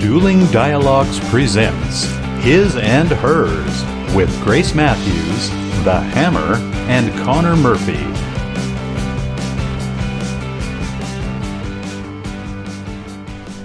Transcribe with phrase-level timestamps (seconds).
[0.00, 2.06] Dueling Dialogues presents
[2.42, 3.84] His and Hers
[4.16, 5.50] with Grace Matthews,
[5.84, 6.54] The Hammer,
[6.88, 8.02] and Connor Murphy.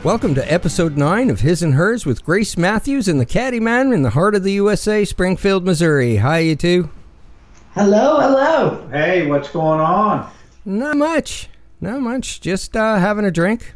[0.04, 3.94] Welcome to episode 9 of His and Hers with Grace Matthews and the Caddy Man
[3.94, 6.18] in the heart of the USA, Springfield, Missouri.
[6.18, 6.90] Hi, you two.
[7.76, 8.90] Hello, hello.
[8.92, 10.30] Hey, what's going on?
[10.66, 11.48] Not much.
[11.80, 12.42] Not much.
[12.42, 13.75] Just uh, having a drink.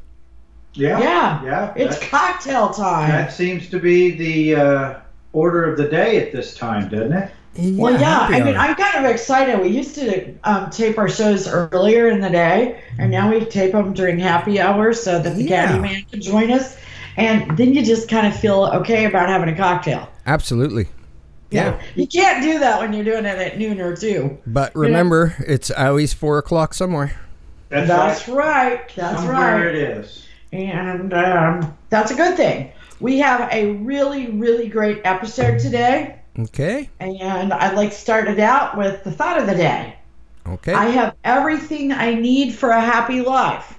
[0.74, 1.74] Yeah, Yeah, yeah.
[1.76, 3.10] It's cocktail time.
[3.10, 5.00] that seems to be the uh,
[5.34, 7.32] order of the day at this time, doesn't it?
[7.78, 8.20] well, yeah.
[8.30, 8.56] I mean.
[8.56, 9.60] I'm kind of excited.
[9.60, 13.72] We used to um, tape our shows earlier in the day, and now we tape
[13.74, 15.68] them during happy hours so that the Yeah.
[15.68, 16.78] caddy man can join us.
[17.18, 20.10] And then you just kind of feel okay about having a cocktail.
[20.26, 20.88] Absolutely.
[21.52, 21.82] Yeah.
[21.96, 24.38] You, you can't do that when you're doing it at noon or two.
[24.46, 27.20] But remember, it's always 4 o'clock somewhere.
[27.70, 28.38] That's, That's right.
[28.78, 28.96] right.
[28.96, 29.66] That's Somewhere right.
[29.66, 30.28] it is.
[30.52, 32.72] And um, that's a good thing.
[33.00, 36.20] We have a really, really great episode today.
[36.38, 36.90] Okay.
[37.00, 39.96] And I'd like to start it out with the thought of the day.
[40.48, 40.74] Okay.
[40.74, 43.78] I have everything I need for a happy life.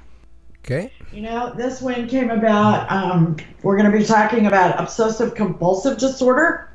[0.64, 0.92] okay.
[1.12, 2.90] You know, this one came about.
[2.90, 6.70] Um, we're going to be talking about obsessive compulsive disorder.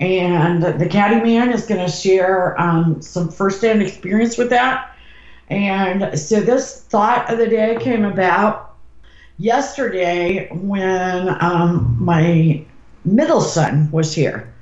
[0.00, 4.96] And the Caddy Man is going to share um, some firsthand experience with that.
[5.48, 8.69] And so this thought of the day came about
[9.40, 12.62] yesterday when um, my
[13.06, 14.52] middle son was here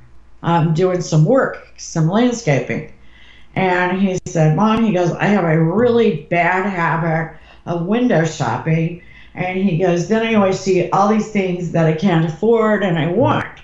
[0.45, 2.93] um, doing some work, some landscaping.
[3.57, 9.03] And he said, Mom, he goes, I have a really bad habit of window shopping.
[9.35, 12.97] And he goes, Then I always see all these things that I can't afford and
[12.99, 13.59] I want.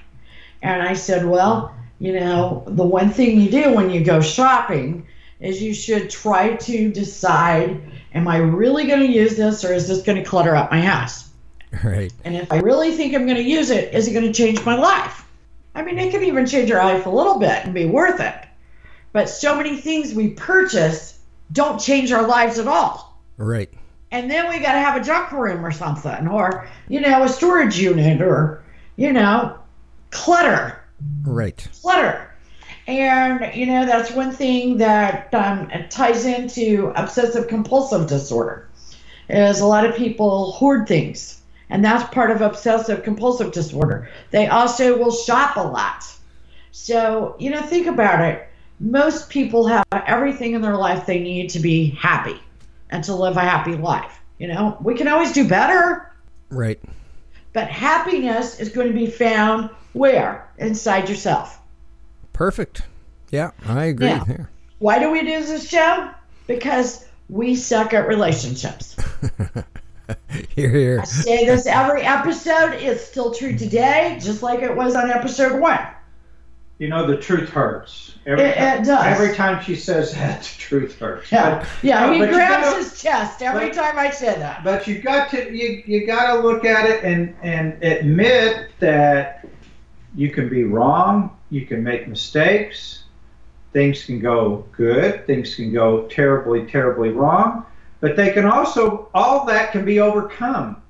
[0.62, 5.06] And I said, Well, you know, the one thing you do when you go shopping
[5.39, 7.81] is you should try to decide,
[8.15, 10.81] Am I really going to use this or is this going to clutter up my
[10.81, 11.29] house?
[11.83, 12.12] Right.
[12.25, 14.65] And if I really think I'm going to use it, is it going to change
[14.65, 15.27] my life?
[15.75, 18.34] I mean, it can even change your life a little bit and be worth it.
[19.12, 21.19] But so many things we purchase
[21.53, 23.21] don't change our lives at all.
[23.37, 23.71] Right.
[24.12, 27.28] And then we got to have a junk room or something, or, you know, a
[27.28, 28.62] storage unit, or,
[28.97, 29.59] you know,
[30.11, 30.81] clutter
[31.25, 31.69] Right.
[31.81, 32.31] clutter.
[32.87, 38.69] And, you know, that's one thing that um, ties into obsessive compulsive disorder
[39.28, 41.41] is a lot of people hoard things.
[41.71, 44.11] And that's part of obsessive compulsive disorder.
[44.31, 46.05] They also will shop a lot.
[46.73, 48.47] So, you know, think about it.
[48.81, 52.39] Most people have everything in their life they need to be happy
[52.91, 54.21] and to live a happy life.
[54.39, 56.12] You know, we can always do better,
[56.50, 56.81] Right.
[57.53, 60.49] but happiness is going to be found where?
[60.59, 61.59] Inside yourself.
[62.34, 62.83] Perfect.
[63.31, 64.09] Yeah, I agree.
[64.09, 64.25] Yeah.
[64.27, 64.50] Here.
[64.81, 66.11] Why do we do this show?
[66.47, 68.97] Because we suck at relationships.
[70.55, 71.00] Here, here.
[71.00, 72.75] I say this every episode.
[72.75, 75.81] It's still true today, just like it was on episode one.
[76.78, 78.17] You know, the truth hurts.
[78.27, 79.03] Every, It- it does.
[79.06, 81.33] Every time she says that, the truth hurts.
[81.33, 82.05] Yeah, But, yeah.
[82.05, 84.62] no, He grabs gotta- his chest every but- time I say that.
[84.62, 89.47] but you got to you, you got to look at it and and admit that
[90.15, 93.04] you can be wrong you can make mistakes.
[93.72, 95.25] Things can go good.
[95.25, 97.65] Things can go terribly terribly wrong.
[98.00, 100.82] But they can also all that can be overcome.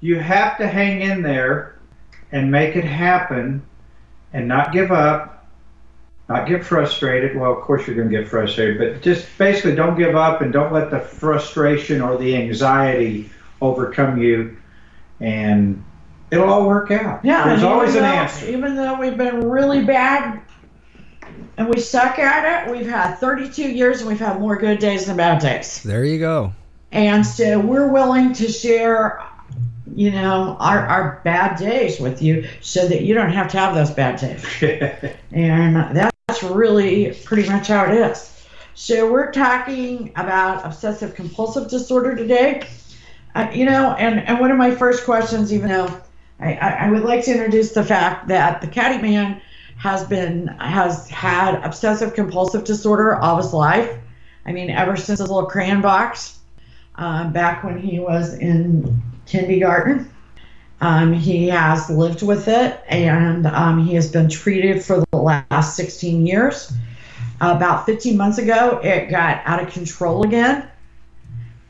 [0.00, 1.78] You have to hang in there
[2.32, 3.62] and make it happen
[4.32, 5.36] and not give up
[6.28, 7.36] not get frustrated.
[7.36, 10.52] Well of course you're going to get frustrated but just basically don't give up and
[10.52, 14.56] don't let the frustration or the anxiety overcome you.
[15.20, 15.84] And
[16.30, 19.48] it'll all work out Yeah, there's always even an though- answer Even though we've been
[19.48, 20.40] really bad
[21.56, 25.06] and we suck at it, we've had 32 years and we've had more good days
[25.06, 25.82] than bad days.
[25.82, 26.52] There you go.
[26.92, 29.22] And so we're willing to share,
[29.94, 33.74] you know, our, our bad days with you so that you don't have to have
[33.74, 34.44] those bad days.
[35.32, 38.44] And that's really pretty much how it is.
[38.74, 42.66] So we're talking about obsessive compulsive disorder today.
[43.34, 46.00] Uh, you know, and, and one of my first questions, even though
[46.40, 49.40] I, I, would like to introduce the fact that the Caddy Man
[49.76, 53.98] has been has had obsessive compulsive disorder all his life.
[54.46, 56.38] I mean, ever since his little crayon box,
[56.96, 60.10] um, back when he was in kindergarten.
[60.82, 65.76] Um, he has lived with it and um, he has been treated for the last
[65.76, 66.72] 16 years.
[67.40, 70.68] About 15 months ago, it got out of control again.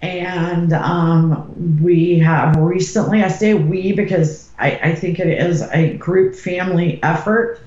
[0.01, 5.97] And um, we have recently, I say we because I, I think it is a
[5.97, 7.61] group family effort.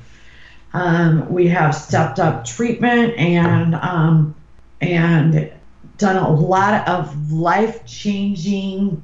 [0.73, 4.35] Um, we have stepped up treatment and um,
[4.81, 5.51] and
[5.97, 9.03] done a lot of life changing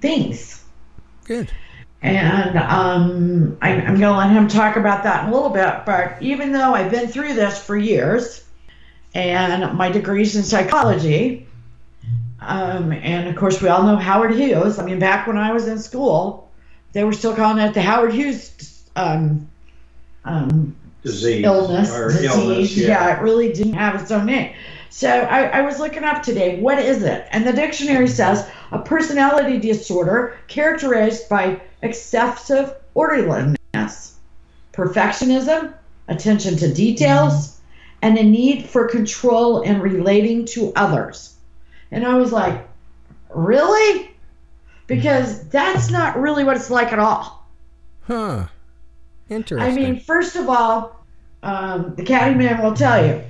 [0.00, 0.64] things.
[1.24, 1.50] Good.
[2.02, 5.84] And um, I, I'm going to let him talk about that in a little bit.
[5.84, 8.44] But even though I've been through this for years,
[9.14, 11.46] and my degrees in psychology,
[12.40, 14.78] um, and of course we all know Howard Hughes.
[14.78, 16.49] I mean, back when I was in school,
[16.92, 19.48] they were still calling it the Howard Hughes um,
[20.24, 22.30] um, Disease illness, or disease.
[22.30, 22.76] illness.
[22.76, 23.16] yeah.
[23.16, 24.54] it really didn't have its own name.
[24.90, 27.26] So I, I was looking up today, what is it?
[27.30, 34.18] And the dictionary says a personality disorder characterized by excessive orderliness,
[34.72, 35.72] perfectionism,
[36.08, 37.60] attention to details,
[38.02, 41.36] and a need for control in relating to others.
[41.90, 42.68] And I was like,
[43.30, 44.09] really?
[44.90, 47.46] Because that's not really what it's like at all.
[48.02, 48.46] Huh.
[49.28, 49.72] Interesting.
[49.72, 51.04] I mean, first of all,
[51.44, 53.22] um, the caddy man will tell you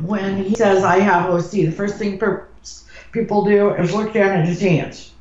[0.00, 2.48] when he says I have OC, the first thing per-
[3.12, 5.12] people do is look down at his hands.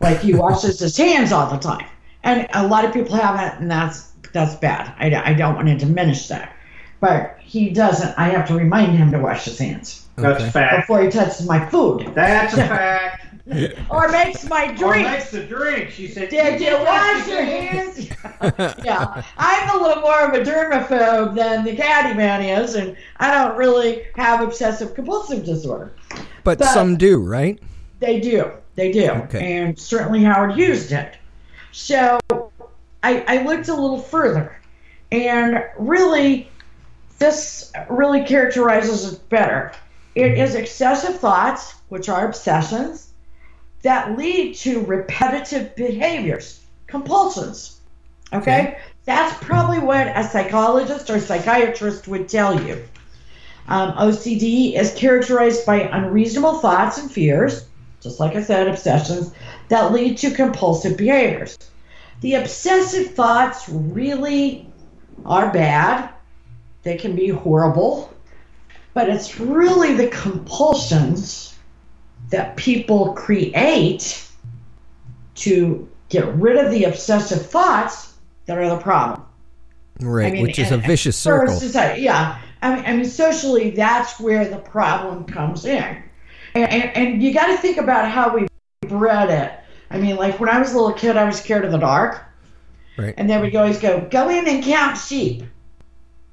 [0.00, 1.86] Like he washes his hands all the time,
[2.24, 4.92] and a lot of people have it, and that's that's bad.
[4.98, 6.56] I, I don't want to diminish that,
[7.00, 8.18] but he doesn't.
[8.18, 10.48] I have to remind him to wash his hands That's Okay.
[10.48, 10.82] a fact.
[10.88, 13.29] before he touches my food That's a fact.
[13.90, 15.08] or makes my Or drink.
[15.08, 15.90] makes the drink.
[15.90, 18.08] She said, Did you wash wash your hands?
[18.84, 23.30] yeah, I'm a little more of a germaphobe than the caddy man is, and I
[23.32, 25.92] don't really have obsessive compulsive disorder.
[26.44, 27.58] but, but- some do, right?
[27.98, 29.58] They do, they do, Okay.
[29.58, 31.10] and certainly Howard Hughes did.
[31.72, 32.18] So
[33.02, 34.58] I, I looked a little further,
[35.12, 36.48] and really,
[37.18, 39.72] this really characterizes it better.
[40.14, 43.09] It is excessive thoughts, which are obsessions,
[43.82, 47.80] that lead to repetitive behaviors, compulsions.
[48.32, 48.38] Okay?
[48.40, 48.78] Okay.
[49.06, 52.84] That's probably what a psychologist or psychiatrist would tell you.
[53.66, 57.66] Um, OCD is characterized by unreasonable thoughts and fears,
[58.00, 59.32] just like I said, obsessions,
[59.68, 61.58] that lead to compulsive behaviors.
[62.20, 64.70] The obsessive thoughts really
[65.24, 66.10] are bad,
[66.82, 68.12] they can be horrible,
[68.94, 71.49] but it's really the compulsions
[72.30, 74.26] that people create
[75.36, 78.14] to get rid of the obsessive thoughts
[78.46, 79.24] that are the problem.
[80.00, 81.54] Right, mean, which is a vicious circle.
[81.54, 82.40] society, yeah.
[82.62, 86.02] I mean, I mean, socially, that's where the problem comes in.
[86.54, 88.48] And, and, and you got to think about how we
[88.88, 89.52] bred it.
[89.90, 92.24] I mean, like when I was a little kid, I was scared of the dark.
[92.96, 93.14] Right.
[93.16, 95.42] And they would always go, go in and count sheep.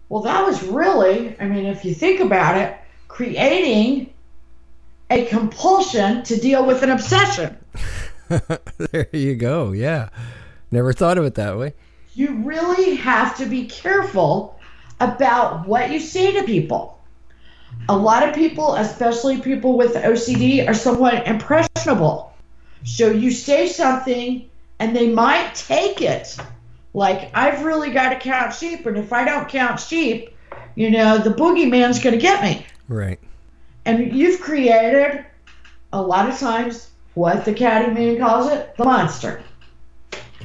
[0.09, 2.77] Well, that was really, I mean, if you think about it,
[3.07, 4.13] creating
[5.09, 7.57] a compulsion to deal with an obsession.
[8.92, 9.71] there you go.
[9.71, 10.09] Yeah.
[10.71, 11.74] Never thought of it that way.
[12.13, 14.59] you really have to be careful
[15.00, 17.00] about what you say to people.
[17.89, 22.33] A lot of people, especially people with OCD, are somewhat impressionable.
[22.83, 24.50] So you say something
[24.80, 26.38] and they might take it
[26.94, 30.36] like, I've really got to count sheep, and if I don't count sheep,
[30.74, 32.65] you know, the boogeyman's going to get me.
[32.88, 33.19] Right.
[33.87, 35.25] And you've created,
[35.93, 39.41] a lot of times, what the caddy man calls it, the monster.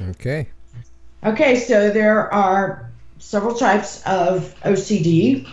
[0.01, 0.47] Okay.
[1.25, 5.45] Okay, so there are several types of OCD,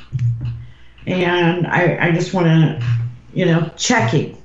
[1.08, 2.87] and I, I just want to,
[3.34, 4.40] you know, checking.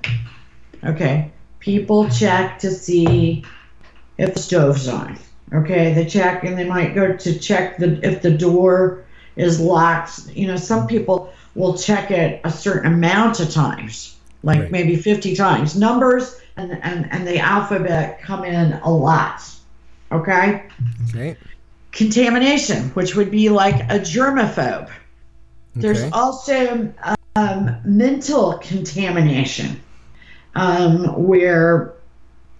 [0.84, 3.46] Okay, people check to see
[4.18, 5.20] if the stove's on.
[5.54, 10.30] Okay, they check and they might go to check the if the door is locked.
[10.30, 14.72] You know, some people will check it a certain amount of times, like Right.
[14.72, 15.76] maybe 50 times.
[15.76, 19.42] Numbers and, and, and the alphabet come in a lot.
[20.12, 20.64] Okay
[21.10, 21.36] Okay.
[21.96, 24.90] contamination, which would be like a germaphobe.
[25.76, 26.94] There's also
[27.36, 29.82] um, mental contamination,
[30.56, 31.96] um, where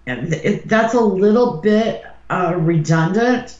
[0.06, 3.58] it, that's a little bit uh, redundant,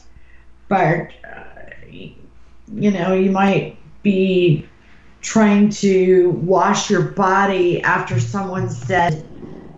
[0.67, 1.43] but uh,
[1.91, 4.67] you know, you might be
[5.27, 9.27] trying to wash your body after someone said,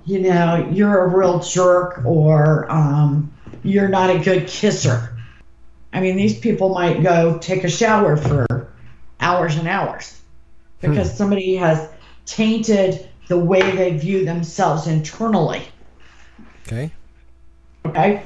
[0.06, 5.18] you know, you're a real jerk or um, you're not a good kisser.
[5.92, 8.72] I mean, these people might go take a shower for
[9.20, 10.22] hours and hours
[10.82, 11.90] because somebody has
[12.28, 15.64] tainted the way they view themselves internally.
[16.68, 16.92] Okay.
[17.88, 18.22] Okay?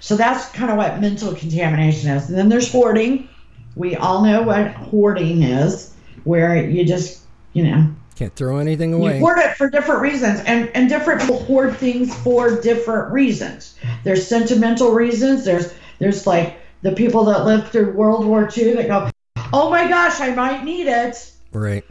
[0.00, 2.28] So that's kind of what mental contamination is.
[2.28, 3.30] And then there's hoarding.
[3.74, 5.94] We all know what hoarding is,
[6.24, 9.18] where you just, you know, Can't throw anything you away.
[9.18, 13.76] hoard it for different reasons, and, and different people hoard things for different reasons.
[14.04, 15.44] There's sentimental reasons.
[15.44, 19.10] There's there's like the people that lived through World War II that go,
[19.52, 21.32] oh my gosh, I might need it.
[21.52, 21.84] Right.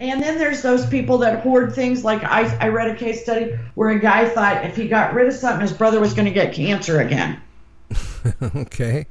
[0.00, 2.04] And then there's those people that hoard things.
[2.04, 5.28] Like I, I read a case study where a guy thought if he got rid
[5.28, 7.40] of something, his brother was going to get cancer again.
[8.42, 9.06] okay.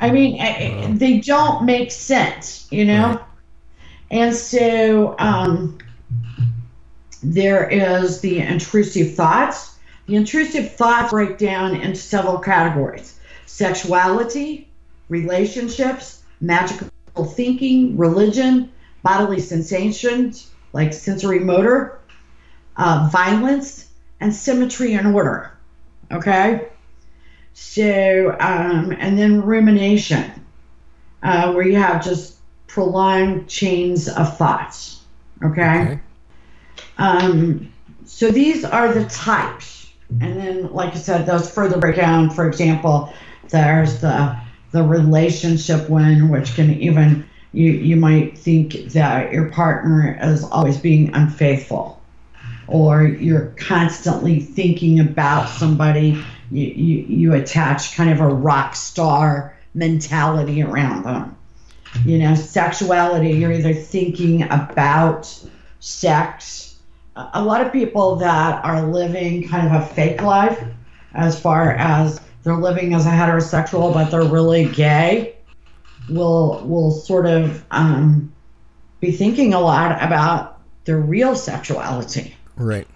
[0.00, 3.08] I mean, uh, they don't make sense, you know?
[3.08, 3.20] Right.
[4.14, 5.76] And so um,
[7.20, 9.76] there is the intrusive thoughts.
[10.06, 14.68] The intrusive thoughts break down into several categories sexuality,
[15.08, 16.88] relationships, magical
[17.24, 18.70] thinking, religion,
[19.02, 21.98] bodily sensations like sensory motor,
[22.76, 23.88] uh, violence,
[24.20, 25.50] and symmetry and order.
[26.12, 26.68] Okay?
[27.52, 30.30] So, um, and then rumination,
[31.22, 32.33] uh, where you have just
[32.74, 35.00] prolonged chains of thoughts.
[35.44, 35.62] Okay?
[35.62, 36.00] Okay.
[36.98, 37.72] Um,
[38.04, 39.92] so these are the types.
[40.20, 42.30] And then, like I said, those further break down.
[42.30, 43.12] For example,
[43.48, 44.36] there's the
[44.72, 50.76] the relationship one, which can even you you might think that your partner is always
[50.76, 52.02] being unfaithful,
[52.66, 56.22] or you're constantly thinking about somebody.
[56.50, 61.36] You you, you attach kind of a rock star mentality around them.
[62.04, 63.30] You know, sexuality.
[63.30, 65.32] You're either thinking about
[65.80, 66.64] sex
[67.16, 70.62] a lot of people that are living kind of a fake life
[71.14, 75.36] as far as they're living as a heterosexual but they're really gay
[76.08, 78.32] will will sort of um,
[79.00, 82.86] be thinking a lot about their real sexuality Right.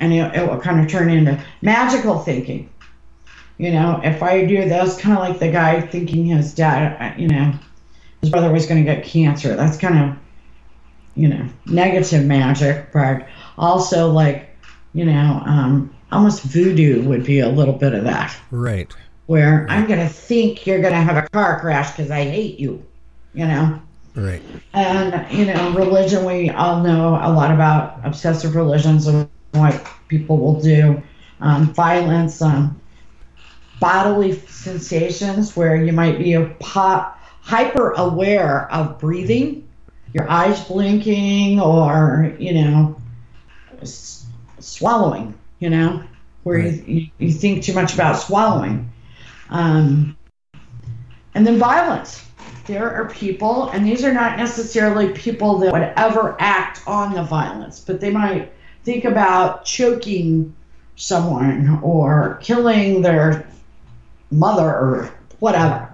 [0.00, 2.70] and it, it will kind of turn into magical thinking
[3.58, 7.28] you know if i do this kind of like the guy thinking his dad you
[7.28, 7.52] know
[8.22, 10.16] his brother was going to get cancer that's kind of
[11.14, 14.56] you know negative magic but also like
[14.92, 18.94] you know um, almost voodoo would be a little bit of that Right.
[19.26, 22.58] where i'm going to think you're going to have a car crash because i hate
[22.58, 22.84] you
[23.32, 23.80] you know
[24.14, 24.42] Right.
[24.72, 26.24] and you know, religion.
[26.24, 31.02] We all know a lot about obsessive religions and what people will do.
[31.40, 32.80] Um, violence, um,
[33.78, 37.15] bodily sensations, where you might be a pop,
[37.46, 39.68] hyper aware of breathing,
[40.12, 42.96] your eyes blinking, or you know,
[43.82, 44.26] s-
[44.58, 45.34] swallowing.
[45.60, 46.02] You know,
[46.42, 46.88] where Right.
[46.88, 48.90] you, you you think too much about swallowing.
[49.50, 50.16] Um,
[51.34, 52.24] and then violence
[52.66, 57.22] there are people, and these are not necessarily people that would ever act on the
[57.22, 58.52] violence, but they might
[58.84, 60.54] think about choking
[60.96, 63.46] someone or killing their
[64.30, 65.85] mother or whatever.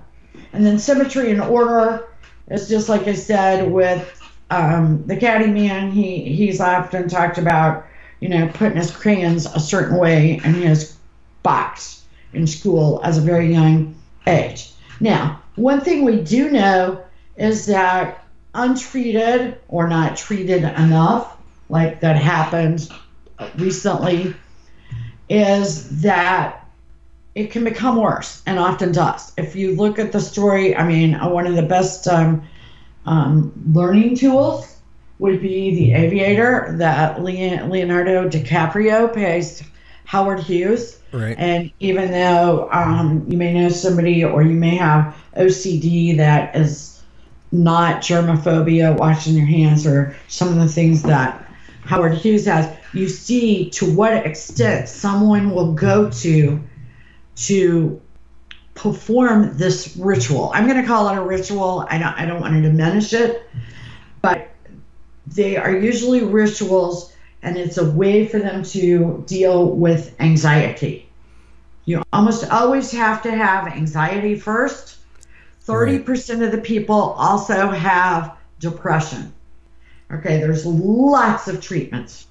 [0.52, 2.08] And then symmetry and order
[2.50, 4.20] is just like I said with
[4.50, 5.90] um, the caddy man.
[5.90, 7.86] He he's often talked about
[8.20, 10.96] you know putting his crayons a certain way in his
[11.42, 13.94] box in school as a very young
[14.26, 14.72] age.
[15.00, 17.02] Now, one thing we do know
[17.36, 18.24] is that
[18.54, 21.36] untreated or not treated enough,
[21.68, 22.88] like that happened
[23.56, 24.34] recently,
[25.28, 26.61] is that
[27.34, 29.32] it can become worse and often does.
[29.36, 32.42] If you look at the story, I mean, uh, one of the best um,
[33.06, 34.76] um, learning tools
[35.18, 39.62] would be The Aviator that Leonardo DiCaprio pays
[40.04, 40.98] Howard Hughes.
[41.12, 41.36] Right.
[41.38, 47.02] And even though um, you may know somebody or you may have OCD that is
[47.50, 51.46] not germophobia, washing your hands, or some of the things that
[51.84, 56.60] Howard Hughes has, you see to what extent someone will go to
[57.36, 58.00] to
[58.74, 60.50] perform this ritual.
[60.54, 61.86] I'm going to call it a ritual.
[61.88, 63.42] I don't, I don't want to diminish it,
[64.20, 64.48] but
[65.26, 67.12] they are usually rituals
[67.42, 71.08] and it's a way for them to deal with anxiety.
[71.84, 74.98] You almost always have to have anxiety first.
[75.66, 79.32] 30% of the people also have depression.
[80.10, 82.26] Okay, there's lots of treatments.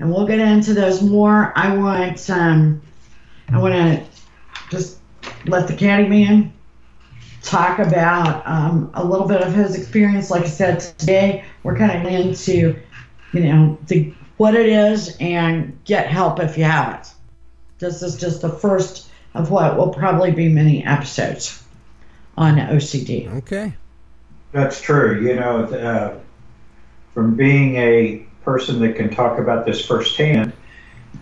[0.00, 1.52] And we'll get into those more.
[1.56, 2.80] I want um,
[3.48, 4.17] I want to
[4.70, 4.98] just
[5.46, 6.52] let the caddy man
[7.42, 10.30] talk about um, a little bit of his experience.
[10.30, 12.78] Like I said today, we're kind of into,
[13.32, 17.08] you know, the what it is and get help if you have it.
[17.78, 21.62] This is just the first of what will probably be many episodes
[22.36, 23.32] on OCD.
[23.38, 23.74] Okay.
[24.52, 25.22] That's true.
[25.22, 26.18] You know, uh,
[27.12, 30.52] from being a person that can talk about this firsthand,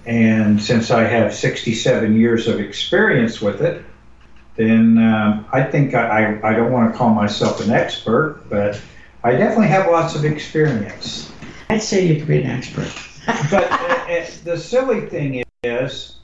[0.04, 3.84] and since I have 67 years of experience with it,
[4.56, 8.80] then um, I think I, I, I don't want to call myself an expert, but
[9.22, 11.30] I definitely have lots of experience.
[11.68, 12.92] I'd say you could be an expert.
[13.50, 16.16] But uh, uh, the silly thing is,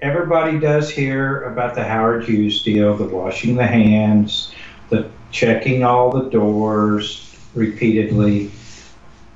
[0.00, 4.52] everybody does hear about the Howard Hughes deal, the washing the hands,
[4.90, 8.50] the checking all the doors repeatedly.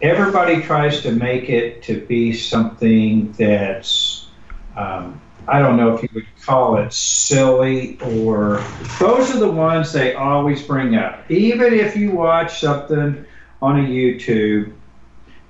[0.02, 4.28] Everybody tries to make it to be something that's
[4.76, 8.64] um, I don't know if you would call it silly or
[8.98, 11.28] those are the ones they always bring up.
[11.30, 13.24] Even if you watch something
[13.60, 14.72] on a YouTube,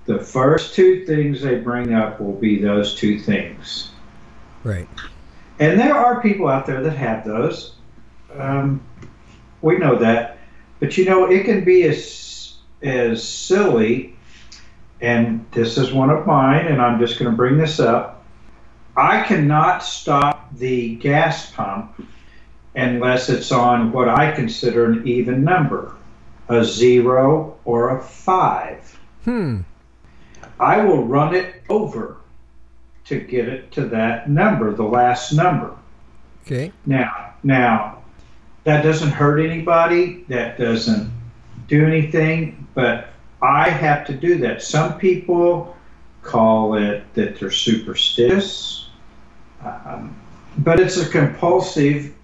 [0.07, 3.91] the first two things they bring up will be those two things.
[4.65, 4.89] Right.
[5.59, 7.75] And there are people out there that have those.
[8.35, 8.83] Um,
[9.61, 10.39] we know that.
[10.79, 14.17] But you know, it can be as, as silly,
[15.01, 18.25] and this is one of mine, and I'm just going to bring this up.
[18.97, 22.05] I cannot stop the gas pump
[22.75, 25.97] unless it's on what I consider an even number
[26.49, 28.99] a zero or a five.
[29.25, 29.61] Hmm.
[30.59, 32.17] I will run it over
[33.05, 35.77] to get it to that number, the last number.
[36.45, 36.73] Okay.
[36.87, 38.03] Now, now,
[38.65, 40.25] that doesn't hurt anybody.
[40.29, 41.13] That doesn't
[41.69, 42.67] do anything.
[42.75, 43.09] But
[43.43, 44.63] I have to do that.
[44.63, 45.77] Some people
[46.23, 48.89] call it that they're superstitious,
[49.65, 50.15] um,
[50.59, 52.15] but it's a compulsive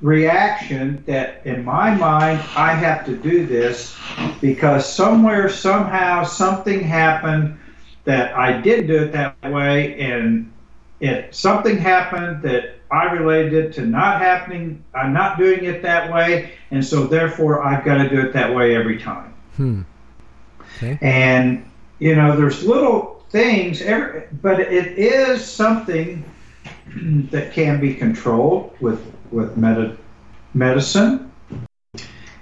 [0.00, 3.96] reaction that, in my mind, I have to do this
[4.40, 7.58] because somewhere, somehow, something happened
[8.04, 10.52] that I didn't do it that way, and
[11.00, 14.82] it something happened that I related it to not happening.
[14.94, 18.54] I'm not doing it that way, and so therefore I've got to do it that
[18.54, 19.34] way every time.
[19.56, 19.82] Hmm.
[21.00, 21.68] And
[21.98, 26.24] you know, there's little things, every, but it is something
[27.30, 29.98] that can be controlled with with med-
[30.54, 31.32] medicine.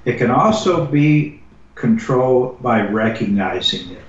[0.04, 1.40] It can also be
[1.74, 4.02] controlled by recognizing it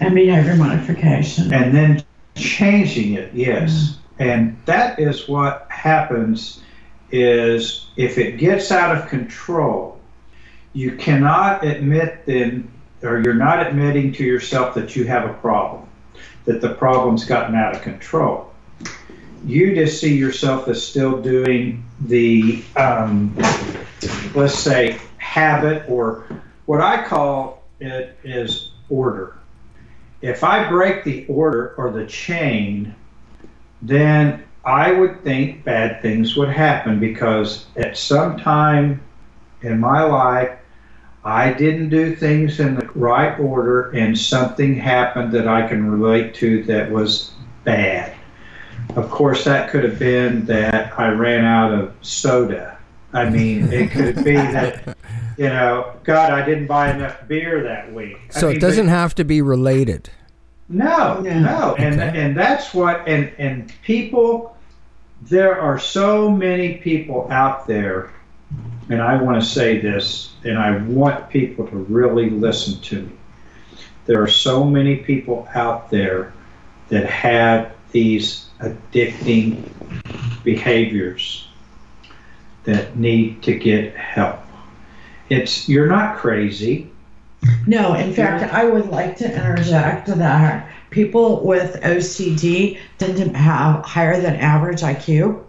[0.00, 1.54] And behavior modification.
[1.54, 3.32] and then changing it.
[3.32, 3.70] Yes,
[4.18, 4.22] mm-hmm.
[4.22, 6.60] and that is what happens.
[7.10, 10.00] Is if it gets out of control,
[10.72, 12.68] you cannot admit then,
[13.04, 15.86] or you're not admitting to yourself that you have a problem,
[16.46, 18.52] that the problem's gotten out of control.
[19.44, 23.34] You just see yourself as still doing the, um,
[24.34, 26.26] let's say, habit, or
[26.64, 29.38] what I call it is order.
[30.22, 32.94] If I break the order or the chain,
[33.82, 39.02] then I would think bad things would happen because at some time
[39.60, 40.58] in my life,
[41.24, 46.34] I didn't do things in the right order and something happened that I can relate
[46.36, 47.32] to that was
[47.64, 48.14] bad.
[48.96, 52.76] Of course, that could have been that I ran out of soda.
[53.14, 54.96] I mean, it could be that,
[55.38, 58.18] you know, God, I didn't buy enough beer that week.
[58.34, 60.10] I So mean, it doesn't have to be related.
[60.68, 62.20] no, no, and Okay.
[62.20, 64.56] and that's what and and people.
[65.22, 68.10] There are so many people out there,
[68.88, 73.12] and I want to say this, and I want people to really listen to me.
[74.06, 76.32] There are so many people out there
[76.88, 79.62] that have these addicting
[80.42, 81.48] behaviors
[82.64, 84.40] that need to get help.
[85.30, 86.90] It's you're not crazy.
[87.66, 93.84] No, in fact, I would like to interject that people with OCD tend to have
[93.84, 95.42] higher than average IQ.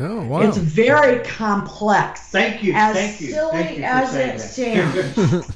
[0.00, 0.42] Oh wow.
[0.42, 2.20] It's very complex.
[2.28, 2.72] Thank you.
[2.74, 3.32] As thank you.
[3.32, 4.86] silly thank you for as saying it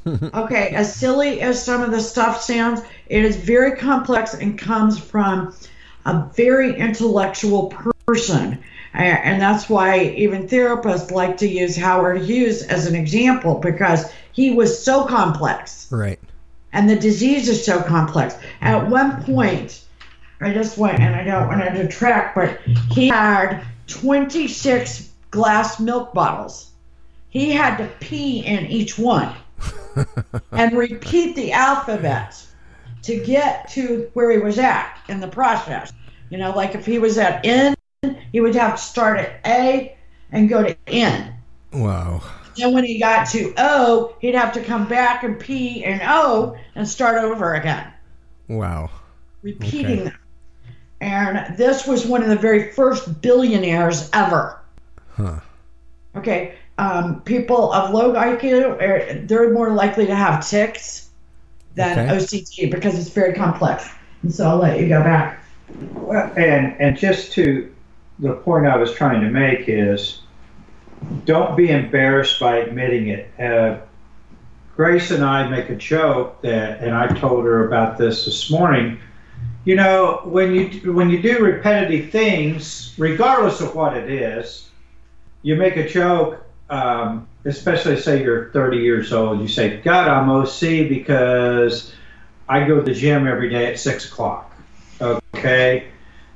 [0.05, 0.31] that.
[0.35, 4.99] Okay, as silly as some of the stuff sounds, it is very complex and comes
[4.99, 5.55] from
[6.05, 8.63] a very intellectual person.
[8.95, 14.51] And that's why even therapists like to use Howard Hughes as an example because he
[14.51, 16.19] was so complex right.
[16.75, 18.35] and the disease is so complex.
[18.61, 18.91] At mm-hmm.
[18.91, 19.83] one point,
[20.43, 26.13] I just went and I don't want to detract, but he had 26 glass milk
[26.13, 26.71] bottles.
[27.29, 29.35] He had to pee in each one
[30.53, 32.45] and repeat the alphabet
[33.03, 35.93] to get to where he was at in the process.
[36.31, 37.75] You know, like if he was at N,
[38.33, 39.97] he would have to start at A
[40.31, 41.35] and go to N.
[41.73, 42.23] Wow.
[42.57, 46.57] Then when he got to O, he'd have to come back and P and O
[46.75, 47.93] and start over again,
[48.49, 48.91] Wow.
[49.43, 50.05] repeating Okay.
[50.05, 50.19] them.
[51.03, 54.61] And this was one of the very first billionaires ever.
[55.11, 55.41] Huh.
[56.15, 61.11] Okay, um, people of low IQ, are, they're more likely to have tics
[61.75, 62.17] than Okay.
[62.17, 63.89] OCD because it's very complex.
[64.23, 65.43] And so I'll let you go back.
[65.93, 67.75] Well, and and just to
[68.21, 70.21] the point I was trying to make is,
[71.25, 73.41] don't be embarrassed by admitting it.
[73.41, 73.79] Uh,
[74.77, 79.01] Grace and I make a joke that, and I told her about this this morning.
[79.65, 84.69] You know, when you when you do repetitive things, regardless of what it is,
[85.43, 86.45] you make a joke.
[86.69, 91.93] Um, especially say you're 30 years old, you say, "God, I'm OC because
[92.49, 94.53] I go to the gym every day at six o'clock."
[95.01, 95.89] Okay,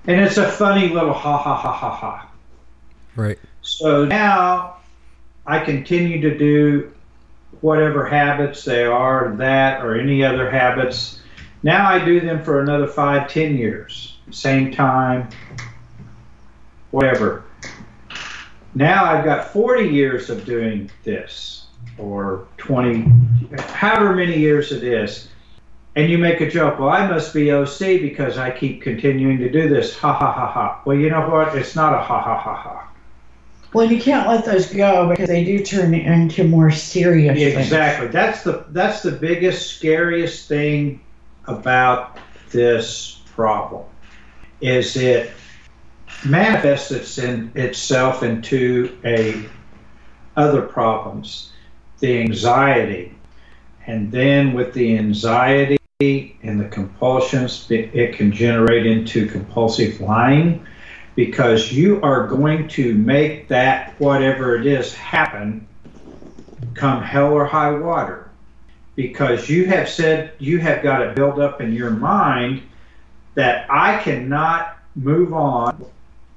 [0.07, 2.29] And it's a funny little ha ha ha ha ha.
[3.15, 3.39] Right.
[3.63, 4.77] So now
[5.47, 6.93] I continue to do
[7.61, 11.21] whatever habits they are, that or any other habits.
[11.67, 14.19] Now I do them for another five, ten years.
[14.31, 15.29] Same time,
[16.93, 17.43] whatever.
[18.77, 21.67] Now I've got 40 years of doing this,
[21.99, 23.11] or 20,
[23.59, 25.29] however many years it is.
[25.97, 29.51] And you make a joke, well, I must be OC because I keep continuing to
[29.51, 29.99] do this.
[29.99, 30.83] Ha ha ha ha.
[30.85, 31.57] Well, you know what?
[31.57, 32.89] It's not a ha ha ha ha.
[33.73, 37.57] Well, you can't let those go because they do turn into more serious things.
[37.57, 38.07] Exactly.
[38.07, 41.01] That's the that's the biggest, scariest thing
[41.47, 42.19] about
[42.51, 43.85] this problem.
[44.61, 45.33] Is it
[46.25, 49.45] manifests its in, itself into a
[50.37, 51.53] other problems,
[52.01, 53.15] the anxiety,
[53.87, 60.67] and then with the anxiety and the compulsions, it, it can generate into compulsive lying
[61.15, 65.67] because you are going to make that whatever it is happen
[66.75, 68.26] come hell or high water
[68.97, 72.63] because you have said you have got it built up in your mind
[73.35, 75.85] that I cannot move on.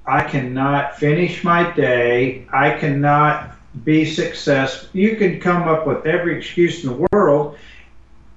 [0.05, 2.45] I cannot finish my day.
[2.51, 7.57] I cannot be successful you can come up with every excuse in the world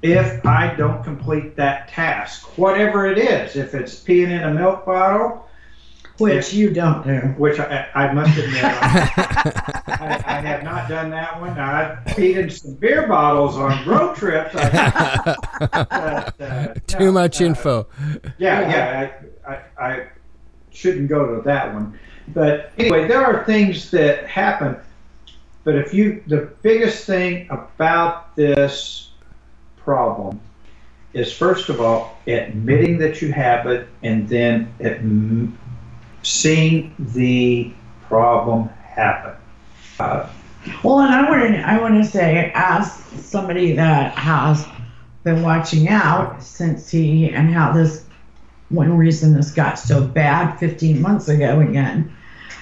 [0.02, 2.58] if I don't complete that task.
[2.58, 5.48] Whatever it is if it's peeing in a milk bottle
[6.22, 7.18] Which you don't do.
[7.36, 11.56] which I, I must admit, I, I have not done that one.
[11.56, 14.54] Now, I've peed in some beer bottles on road trips.
[15.72, 17.86] But, uh, Too no, much uh, info.
[18.38, 19.10] Yeah, yeah,
[19.46, 20.06] I, I, I
[20.70, 21.98] shouldn't go to that one.
[22.28, 24.76] But anyway, there are things that happen.
[25.64, 29.10] But if you, the biggest thing about this
[29.76, 30.40] problem
[31.12, 35.52] is first of all admitting that you have it, and then adm-
[36.22, 37.72] seeing the
[38.08, 39.34] problem happen.
[39.98, 40.28] Uh,
[40.84, 44.66] Well, and I want to I want to say, as somebody that has
[45.24, 48.04] been watching out since he and how this
[48.68, 52.12] one reason this got so bad 15 months ago again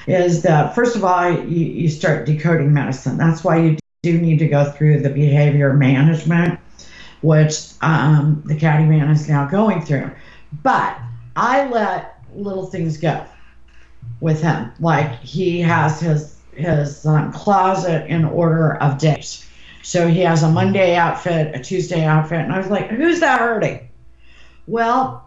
[0.06, 3.16] is that first of all you, you start decoding medicine.
[3.16, 6.58] That's why you do need to go through the behavior management,
[7.22, 10.10] which um, the caddy man is now going through.
[10.62, 10.98] But
[11.36, 13.24] I let little things go
[14.20, 14.72] with him.
[14.80, 19.46] Like he has his his um, closet in order of days.
[19.82, 23.40] So he has a Monday outfit, a Tuesday outfit, and I was like, "Who's that
[23.40, 23.88] hurting?"
[24.66, 25.24] Well,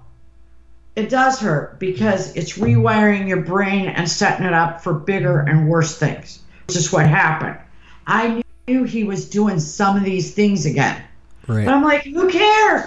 [0.96, 5.68] it does hurt because it's rewiring your brain and setting it up for bigger and
[5.68, 6.40] worse things.
[6.68, 7.58] Which is what happened.
[8.06, 11.02] I knew he was doing some of these things again,
[11.48, 11.68] but Right.
[11.68, 12.86] I'm like, "Who cares?"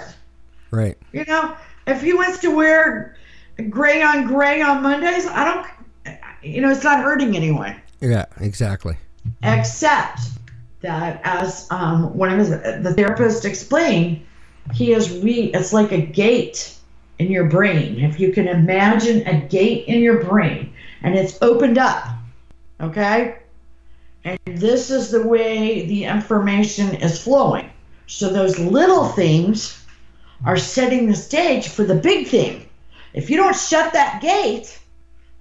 [0.71, 0.97] Right.
[1.11, 3.15] You know, if he wants to wear
[3.69, 5.67] gray on gray on Mondays, I don't.
[6.47, 8.25] You know, it's not hurting anyone Yeah.
[8.39, 8.97] Exactly.
[9.43, 10.21] except
[10.81, 14.21] that as um, one of his the therapist explained
[14.73, 16.75] he is re it's like a gate
[17.19, 21.77] in your brain if you can imagine a gate in your brain and it's opened
[21.77, 22.05] up
[22.79, 23.37] okay
[24.23, 27.69] and this is the way the information is flowing
[28.05, 29.83] so those little things
[30.45, 32.67] are setting the stage for the big thing
[33.13, 34.79] if you don't shut that gate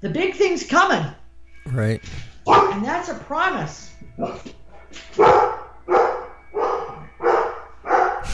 [0.07, 1.05] the big thing's coming
[1.67, 2.01] Right.
[2.47, 3.93] and that's a promise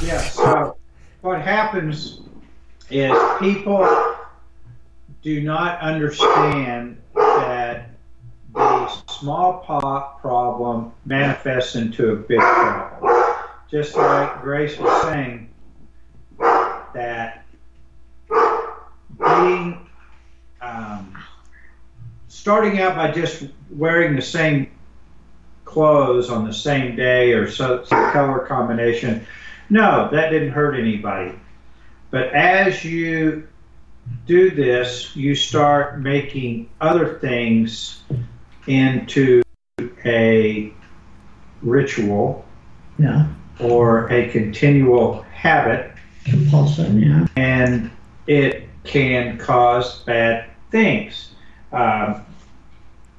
[0.02, 0.76] Yeah, so
[1.22, 2.20] what happens
[2.90, 3.88] is people
[5.22, 7.90] do not understand that
[8.52, 13.38] the small pot problem manifests into a big problem.
[13.70, 15.48] Just like Grace was saying,
[16.92, 17.44] that
[19.18, 19.88] being
[20.60, 21.21] um,
[22.42, 24.68] starting out by just wearing the same
[25.64, 29.24] clothes on the same day or so some color combination.
[29.70, 31.38] No that didn't hurt anybody.
[32.10, 33.46] But as you
[34.26, 38.02] do this you start making other things
[38.66, 39.40] into
[40.04, 40.72] a
[41.62, 42.44] ritual
[42.98, 43.28] yeah.
[43.60, 45.92] or a continual habit.
[46.24, 47.26] Compulsion yeah.
[47.36, 47.88] And
[48.26, 51.28] it can cause bad things.
[51.70, 52.24] Um,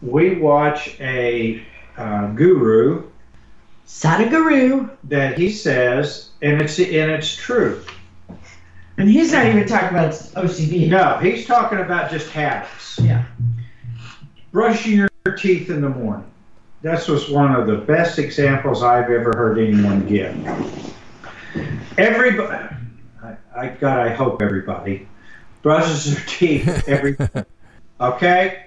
[0.03, 1.63] we watch a
[1.97, 3.09] uh, guru
[3.93, 7.83] Sadhguru, that he says, and it's and it's true.
[8.97, 10.89] and he's not even talking about OCD.
[10.89, 12.99] No, he's talking about just habits.
[12.99, 13.23] Yeah.
[14.51, 16.29] Brushing your teeth in the morning.
[16.81, 20.35] This was one of the best examples I've ever heard anyone give.
[21.97, 22.75] Everybody,
[23.23, 25.07] I, I God, I hope everybody
[25.61, 27.15] brushes their teeth every.
[28.01, 28.65] okay,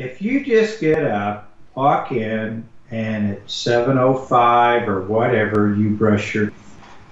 [0.00, 6.52] if you just get up, walk in, and at 7:05 or whatever, you brush your.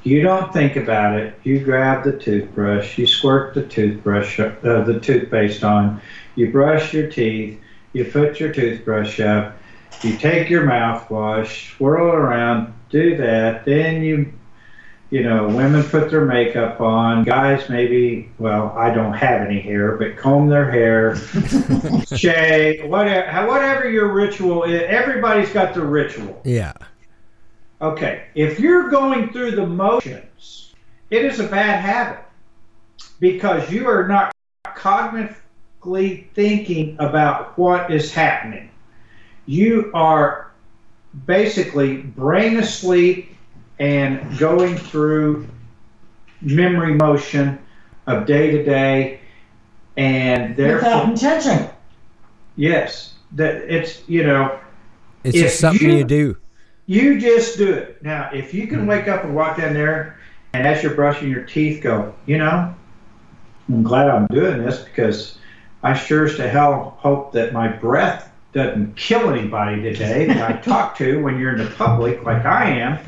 [0.05, 1.39] You don't think about it.
[1.45, 2.97] You grab the toothbrush.
[2.97, 6.01] You squirt the toothbrush, uh, the toothpaste on.
[6.35, 7.61] You brush your teeth.
[7.93, 9.59] You put your toothbrush up.
[10.03, 13.65] You take your mouthwash, swirl around, do that.
[13.65, 14.33] Then you
[15.11, 17.25] you know, women put their makeup on.
[17.25, 21.17] Guys, maybe, well, I don't have any hair, but comb their hair,
[22.15, 24.83] shave, whatever, whatever your ritual is.
[24.87, 26.41] Everybody's got their ritual.
[26.45, 26.75] Yeah.
[27.81, 28.27] Okay.
[28.35, 30.75] If you're going through the motions,
[31.11, 32.25] it is a bad habit
[33.19, 38.71] because you are not cognitively thinking about what is happening.
[39.47, 40.53] You are
[41.25, 43.35] basically brain asleep
[43.79, 45.47] and going through
[46.41, 47.59] memory motion
[48.07, 49.21] of day to day
[49.97, 51.69] and therefore Without intention.
[52.57, 54.59] yes that it's you know
[55.25, 56.37] It's just something you- you do.
[56.87, 60.19] you just do it now if you can wake up and walk down there
[60.55, 62.75] and as you're brushing your teeth go you know
[63.69, 65.39] i'm glad i'm doing this because
[65.83, 70.57] i sure as to hell hope that my breath doesn't kill anybody today that i
[70.63, 72.99] talk to when you're in the public like i am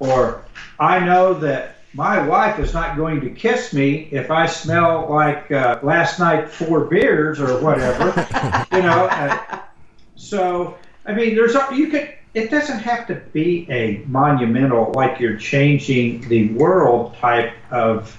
[0.00, 0.44] or
[0.78, 5.50] I know that my wife is not going to kiss me if I smell like
[5.50, 8.06] uh, last night four beers or whatever,
[8.72, 9.06] you know.
[9.06, 9.60] Uh,
[10.16, 12.14] so I mean, there's you could.
[12.32, 18.16] It doesn't have to be a monumental like you're changing the world type of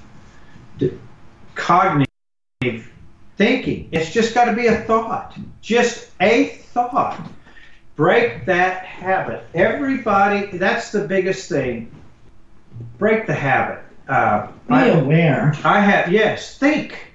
[0.78, 0.98] d-
[1.56, 2.10] cognitive
[3.38, 3.88] thinking.
[3.94, 7.26] It's just got to be a thought, just a thought
[7.96, 9.44] break that habit.
[9.54, 11.92] Everybody, that's the biggest thing.
[12.98, 13.84] Break the habit.
[14.08, 15.54] Uh, Be I, aware.
[15.64, 17.14] I have, yes, think.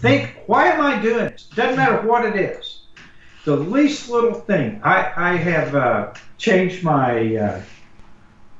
[0.00, 1.48] Think, why am I doing this?
[1.54, 2.82] Doesn't matter what it is.
[3.44, 4.80] The least little thing.
[4.84, 7.62] I, I have uh, changed my, uh,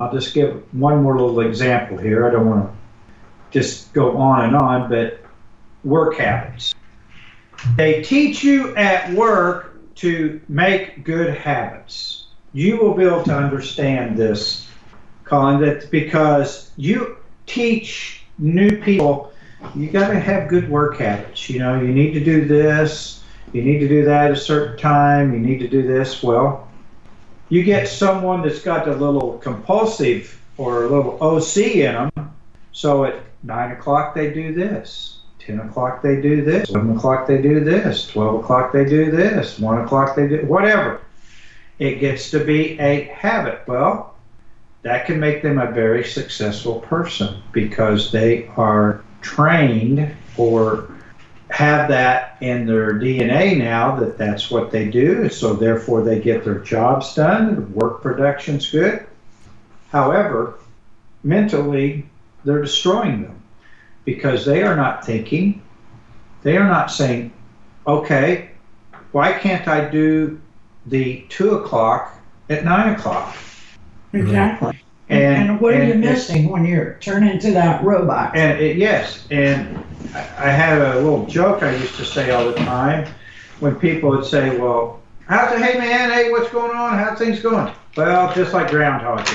[0.01, 2.27] I'll just give one more little example here.
[2.27, 2.77] I don't want to
[3.51, 5.21] just go on and on, but
[5.85, 6.75] work habits.
[7.77, 12.27] They teach you at work to make good habits.
[12.53, 14.67] You will be able to understand this,
[15.25, 19.33] Colin, that because you teach new people,
[19.75, 21.51] you got to have good work habits.
[21.51, 24.79] You know, you need to do this, you need to do that at a certain
[24.79, 26.23] time, you need to do this.
[26.23, 26.69] Well,
[27.49, 32.35] you get someone that's got a little compulsive or a little OC in them,
[32.73, 35.16] so at 9 o'clock they do this.
[35.47, 39.59] 10 o'clock they do this, 11 o'clock they do this, 12 o'clock they do this,
[39.59, 41.01] 1 o'clock they do whatever.
[41.79, 43.63] It gets to be a habit.
[43.67, 44.17] Well,
[44.83, 50.91] that can make them a very successful person because they are trained or
[51.51, 55.29] have that in their DNA now that that's what they do.
[55.29, 59.07] So therefore they get their jobs done, work production's good.
[59.91, 60.59] However,
[61.23, 62.07] mentally
[62.45, 63.43] they're destroying them
[64.07, 65.61] because they are not thinking.
[66.43, 67.33] They are not saying,
[67.87, 68.51] okay,
[69.13, 70.41] why can't I do
[70.87, 72.15] the two o'clock
[72.49, 73.37] at nine o'clock?
[74.15, 74.69] Exactly.
[75.09, 78.35] And- And, what are you missing when you're turning into that robot?
[78.35, 79.79] And it, yes, and
[80.15, 83.07] I I had a little joke I used to say all the time
[83.61, 85.63] when people would say, "Well, how's it?
[85.63, 86.99] Hey man, hey, what's going on?
[86.99, 89.33] How's things going?" Well, just like Groundhog Day.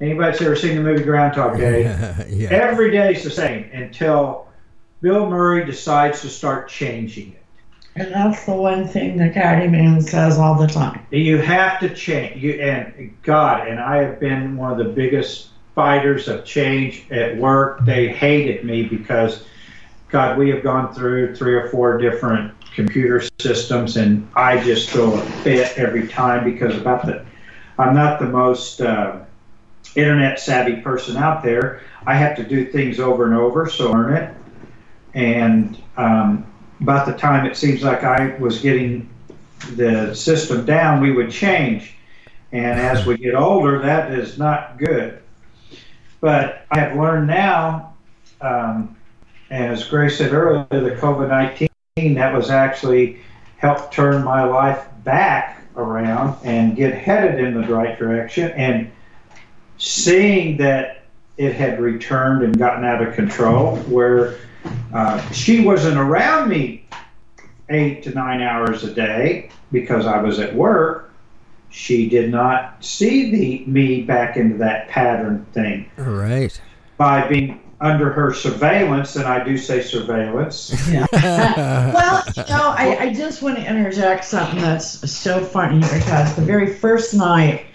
[0.00, 1.82] Anybody's ever seen the movie Groundhog Day?
[2.28, 3.08] yeah.
[3.10, 4.46] is the same until
[5.00, 7.42] Bill Murray decides to start changing it.
[7.96, 11.04] And that's the one thing that Caddy Man says all the time.
[11.10, 12.40] You have to change.
[12.40, 17.36] You and God and I have been one of the biggest fighters of change at
[17.36, 17.84] work.
[17.84, 19.44] They hated me because,
[20.10, 25.14] God, we have gone through three or four different computer systems, and I just throw
[25.14, 27.24] a fit every time because about the,
[27.78, 29.24] I'm not the most uh,
[29.96, 31.82] internet savvy person out there.
[32.06, 34.34] I have to do things over and over, so learn it.
[35.14, 36.46] And um,
[36.80, 39.08] about the time it seems like I was getting
[39.74, 41.94] the system down, we would change.
[42.52, 45.20] And as we get older, that is not good.
[46.20, 47.94] But I have learned now,
[48.40, 48.96] um,
[49.50, 53.20] as Grace said earlier, the COVID 19, that was actually
[53.58, 58.50] helped turn my life back around and get headed in the right direction.
[58.52, 58.90] And
[59.78, 61.04] seeing that
[61.36, 64.36] it had returned and gotten out of control, where
[64.92, 66.84] uh, she wasn't around me
[67.70, 71.12] eight to nine hours a day because I was at work.
[71.70, 76.60] She did not see the me back into that pattern thing All right.
[76.96, 80.74] by being under her surveillance, and I do say surveillance.
[81.12, 86.42] Well, you know, I, I just want to interject something that's so funny because the
[86.42, 87.66] very first night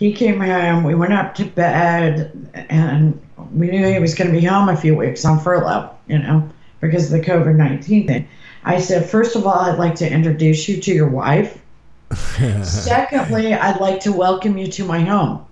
[0.00, 2.32] he came home, we went up to bed,
[2.70, 3.20] and
[3.52, 6.48] we knew he was going to be home a few weeks on furlough, you know,
[6.80, 8.26] because of the COVID 19 thing.
[8.64, 11.60] I said, first of all, I'd like to introduce you to your wife.
[12.62, 15.44] Secondly, I'd like to welcome you to my home.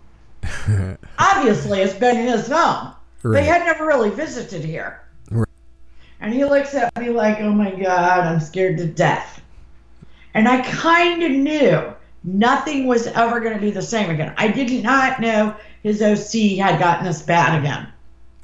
[1.18, 2.94] Obviously, it's been his home.
[3.22, 5.02] They had never really visited here.
[5.30, 5.46] Right.
[6.22, 9.42] And he looks at me like, oh my God, I'm scared to death.
[10.32, 14.34] And I kind of knew nothing was ever going to be the same again.
[14.36, 17.88] I did not know his OC had gotten this bad again.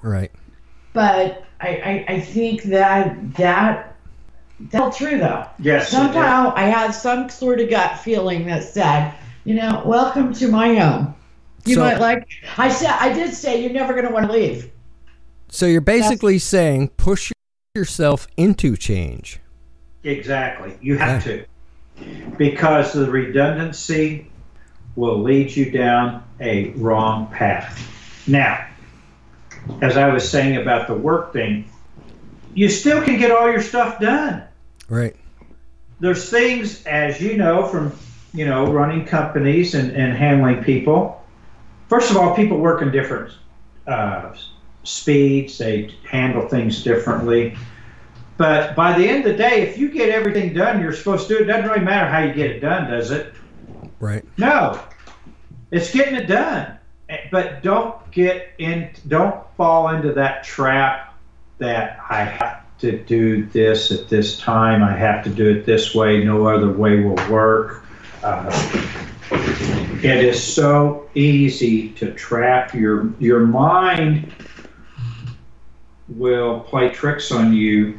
[0.03, 0.31] Right.
[0.93, 3.97] But I, I, I think that that
[4.61, 5.47] that's true though.
[5.59, 9.13] Yes, it Somehow I had some sort of gut feeling that said,
[9.45, 11.15] you know, welcome to my home.
[11.65, 12.29] You So- might like.
[12.59, 14.71] I said I did say you're never going to want to leave.
[15.49, 17.33] So you're basically saying push
[17.75, 19.41] yourself into change.
[20.03, 20.77] Exactly.
[20.81, 21.45] You have to.
[22.37, 24.31] Because the redundancy
[24.97, 27.91] will lead you down a wrong path.
[28.27, 28.67] Now,
[29.81, 31.69] as I was saying about the work thing,
[32.55, 34.43] you still can get all your stuff done.
[34.89, 35.17] Right.
[36.01, 37.93] There's things, as you know, from
[38.33, 41.23] you know running companies and, and handling people.
[41.89, 43.33] First of all, people work in different
[43.87, 44.35] uh,
[44.83, 45.59] speeds.
[45.59, 47.57] They handle things differently.
[48.37, 51.37] But by the end of the day, if you get everything done you're supposed to
[51.37, 53.33] do, it doesn't really matter how you get it done, does it?
[54.01, 54.25] Right.
[54.39, 54.81] No,
[55.71, 56.77] it's getting it done.
[57.09, 61.15] Eh, But don't get in, don't fall into that trap
[61.59, 64.83] that I have to do this at this time.
[64.83, 66.25] I have to do it this way.
[66.25, 67.85] No other way will work.
[68.23, 68.51] Uh,
[69.31, 74.33] it is so easy to trap your your mind.
[76.09, 77.99] Will play tricks on you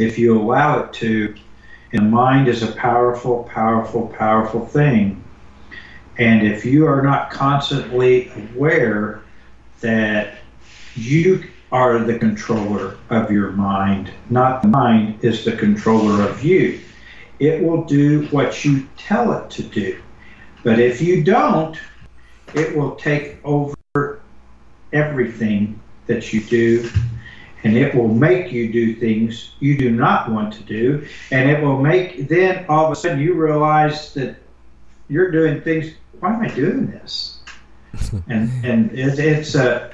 [0.00, 1.34] if you allow it to.
[1.92, 5.22] And mind is a powerful, powerful, powerful thing.
[6.18, 9.22] And if you are not constantly aware
[9.80, 10.38] that
[10.94, 16.80] you are the controller of your mind, not the mind is the controller of you,
[17.38, 20.00] it will do what you tell it to do.
[20.62, 21.78] But if you don't,
[22.54, 24.20] it will take over
[24.92, 26.90] everything that you do
[27.64, 31.62] and it will make you do things you do not want to do and it
[31.62, 34.36] will make then all of a sudden you realize that
[35.08, 37.40] you're doing things why am i doing this
[38.28, 39.92] and and it, it's a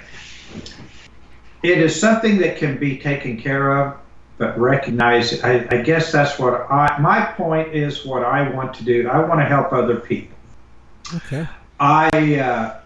[1.63, 3.97] it is something that can be taken care of
[4.39, 8.85] but recognize I, I guess that's what i my point is what i want to
[8.85, 10.37] do i want to help other people
[11.15, 11.47] Okay.
[11.79, 12.81] I uh,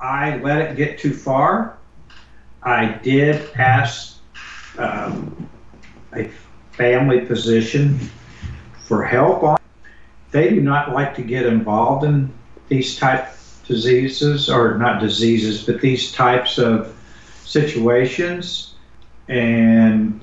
[0.00, 1.78] I let it get too far.
[2.62, 4.18] I did ask
[4.78, 5.48] um,
[6.14, 6.30] a
[6.72, 7.98] family physician
[8.86, 9.58] for help on.
[10.30, 12.32] They do not like to get involved in
[12.68, 13.28] these type
[13.66, 16.94] diseases, or not diseases, but these types of
[17.44, 18.74] situations.
[19.28, 20.20] And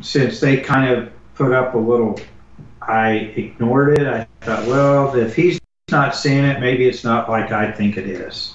[0.00, 2.18] since they kind of put up a little,
[2.80, 4.06] I ignored it.
[4.06, 8.06] I thought, well, if he's not seeing it, maybe it's not like I think it
[8.06, 8.54] is.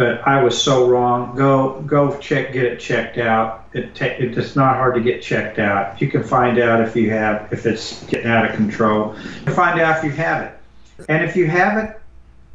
[0.00, 1.36] But I was so wrong.
[1.36, 3.66] Go go check, get it checked out.
[3.74, 6.00] It ta- it's not hard to get checked out.
[6.00, 9.14] You can find out if you have if it's getting out of control.
[9.46, 12.00] You find out if you have it, and if you have it,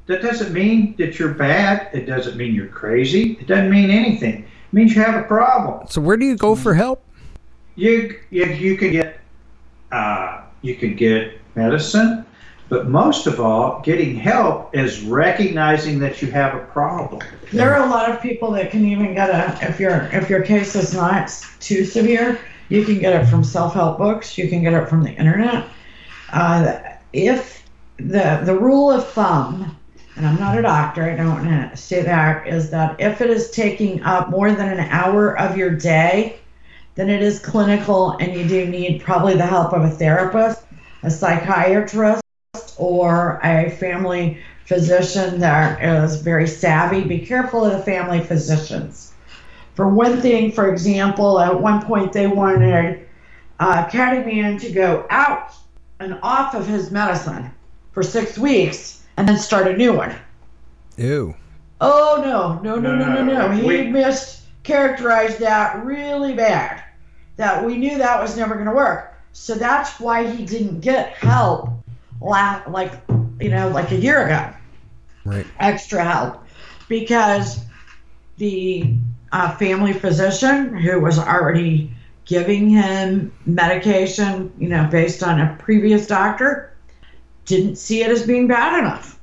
[0.07, 1.87] that doesn't mean that you're bad.
[1.93, 3.33] It doesn't mean you're crazy.
[3.33, 4.41] It doesn't mean anything.
[4.41, 7.03] It means you have a problem So where do you go for help?
[7.75, 9.19] you you, you can get
[9.91, 12.25] uh, you can get medicine,
[12.67, 17.21] but most of all, getting help is recognizing that you have a problem.
[17.53, 20.41] There are a lot of people that can even get a if your if your
[20.41, 24.37] case is not too severe, you can get it from self-help books.
[24.37, 25.67] You can get it from the internet.
[26.31, 26.79] Uh,
[27.13, 27.63] if
[27.97, 29.77] the the rule of thumb,
[30.15, 33.29] and I'm not a doctor, I don't want to say that, is that if it
[33.29, 36.39] is taking up more than an hour of your day,
[36.95, 40.63] then it is clinical, and you do need probably the help of a therapist,
[41.03, 42.24] a psychiatrist,
[42.77, 47.03] or a family physician that is very savvy.
[47.03, 49.13] Be careful of the family physicians.
[49.75, 53.07] For one thing, for example, at one point they wanted
[53.59, 55.53] uh, Caddyman to go out
[55.99, 57.51] and off of his medicine
[57.91, 60.15] for six weeks and then start a new one.
[60.97, 61.35] Ew.
[61.81, 63.51] Oh no, no, no, no, no, no.
[63.51, 66.81] He We- mischaracterized that really bad.
[67.37, 69.13] That we knew that was never going to work.
[69.33, 71.69] So that's why he didn't get help,
[72.21, 72.93] la- like
[73.39, 74.53] you know, like a year ago
[75.25, 75.45] Right.
[75.59, 76.43] extra help
[76.87, 77.65] because
[78.37, 78.93] the
[79.31, 81.91] a family physician who was already
[82.25, 86.73] giving him medication, you know, based on a previous doctor,
[87.45, 89.19] didn't see it as being bad enough.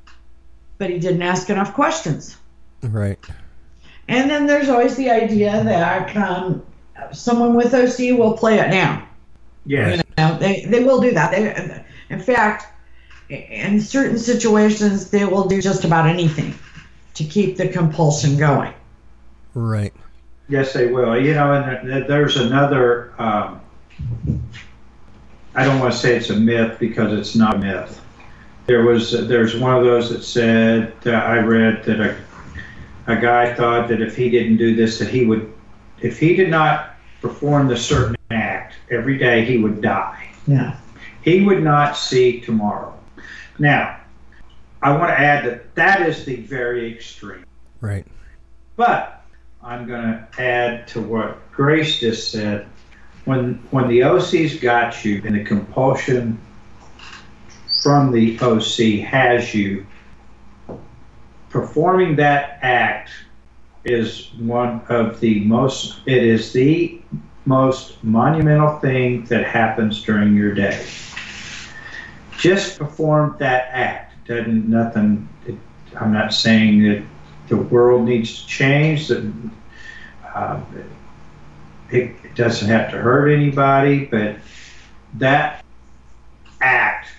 [0.78, 2.36] But he didn't ask enough questions.
[2.82, 3.18] Right.
[4.08, 6.62] And then there's always the idea that um,
[7.12, 9.06] someone with OC will play it down.
[9.64, 9.98] Yes.
[9.98, 11.30] You know, they, they will do that.
[11.30, 12.66] They, in fact,
[13.32, 16.54] in certain situations, they will do just about anything
[17.14, 18.72] to keep the compulsion going.
[19.54, 19.92] Right.
[20.48, 21.18] Yes, they will.
[21.18, 23.12] You know, and there's another.
[23.20, 23.60] Um,
[25.54, 28.00] I don't want to say it's a myth because it's not a myth.
[28.66, 32.16] There was there's one of those that said that I read that a
[33.06, 35.52] a guy thought that if he didn't do this that he would
[36.00, 40.28] if he did not perform the certain act every day he would die.
[40.46, 40.76] Yeah.
[41.22, 42.94] He would not see tomorrow.
[43.58, 44.00] Now,
[44.82, 47.44] I want to add that that is the very extreme.
[47.80, 48.06] Right.
[48.76, 49.24] But
[49.62, 52.66] I'm going to add to what Grace just said.
[53.24, 56.40] When when the OC's got you and the compulsion
[57.82, 59.86] from the OC has you,
[61.48, 63.10] performing that act
[63.84, 66.00] is one of the most.
[66.06, 67.00] It is the
[67.44, 70.84] most monumental thing that happens during your day.
[72.42, 74.26] Just perform that act.
[74.26, 75.28] Doesn't nothing.
[75.46, 75.54] It,
[75.94, 77.04] I'm not saying that
[77.46, 79.06] the world needs to change.
[79.06, 79.32] That
[80.34, 80.60] uh,
[81.92, 84.38] it, it doesn't have to hurt anybody, but
[85.18, 85.64] that
[86.60, 87.10] act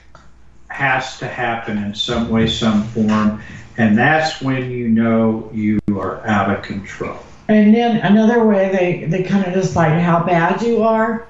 [0.68, 3.42] has to happen in some way, some form,
[3.78, 7.18] and that's when you know you are out of control.
[7.48, 11.30] And then another way they, they kind of decide how bad you are,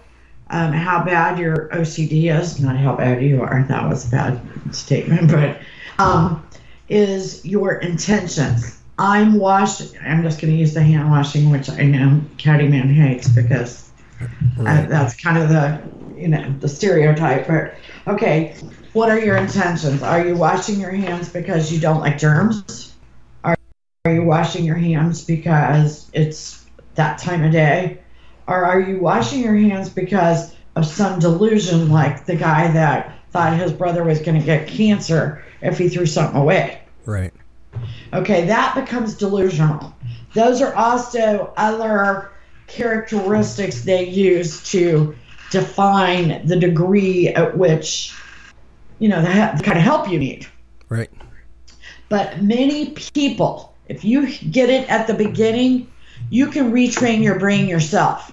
[0.53, 4.39] um, how bad your OCD is, not how bad you are, that was a bad
[4.71, 5.59] statement, but
[5.97, 6.47] um,
[6.87, 8.79] is your intentions.
[8.99, 13.27] I'm washing, I'm just going to use the hand washing, which I know Caddyman hates
[13.27, 13.89] because
[14.59, 15.81] uh, that's kind of the,
[16.15, 17.47] you know, the stereotype.
[17.47, 17.73] But
[18.13, 18.55] okay,
[18.93, 20.03] what are your intentions?
[20.03, 22.93] Are you washing your hands because you don't like germs?
[23.43, 23.55] Are,
[24.05, 28.02] are you washing your hands because it's that time of day?
[28.47, 33.57] Or are you washing your hands because of some delusion like the guy that thought
[33.57, 36.81] his brother was going to get cancer if he threw something away?
[37.05, 37.33] Right.
[38.13, 39.95] Okay, that becomes delusional.
[40.33, 42.31] Those are also other
[42.67, 45.15] characteristics they use to
[45.51, 48.13] define the degree at which,
[48.99, 50.47] you know, the, the kind of help you need.
[50.89, 51.09] Right.
[52.09, 55.91] But many people, if you get it at the beginning,
[56.29, 58.31] you can retrain your brain yourself.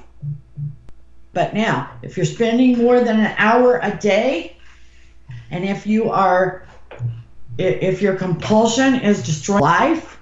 [1.33, 4.57] But now, if you're spending more than an hour a day,
[5.51, 6.67] and if you are,
[7.59, 10.19] if your compulsion is destroying life,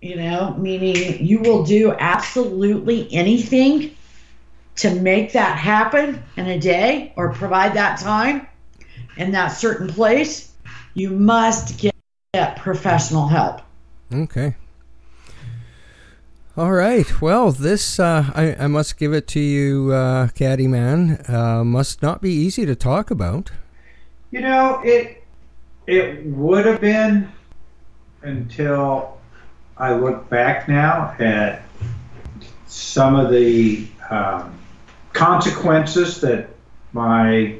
[0.00, 3.94] you know, meaning you will do absolutely anything
[4.76, 8.48] to make that happen in a day or provide that time
[9.16, 10.50] in that certain place,
[10.94, 11.92] you must get
[12.34, 13.60] get professional help.
[14.10, 14.54] Okay.
[16.54, 17.22] All right.
[17.22, 21.24] Well, this uh, I, I must give it to you, uh, Caddy Man.
[21.26, 23.50] Uh, must not be easy to talk about.
[24.30, 25.24] You know, it
[25.86, 27.32] it would have been
[28.20, 29.18] until
[29.78, 31.62] I look back now at
[32.66, 34.58] some of the um,
[35.14, 36.50] consequences that
[36.92, 37.58] my